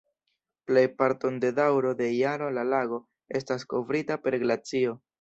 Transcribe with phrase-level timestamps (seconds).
[0.71, 3.03] Plejparton de daŭro de jaro la lago
[3.43, 5.03] estas kovrita per glacio.